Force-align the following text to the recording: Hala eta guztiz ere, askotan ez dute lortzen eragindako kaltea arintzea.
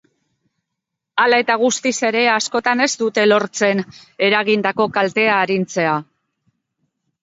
Hala 1.23 1.39
eta 1.43 1.57
guztiz 1.65 1.93
ere, 2.09 2.25
askotan 2.37 2.83
ez 2.87 2.89
dute 3.05 3.29
lortzen 3.29 3.85
eragindako 4.33 4.93
kaltea 5.01 5.41
arintzea. 5.47 5.97